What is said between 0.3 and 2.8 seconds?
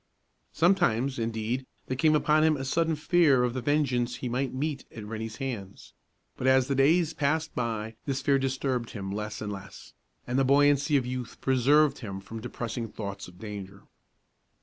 Sometimes, indeed, there came upon him a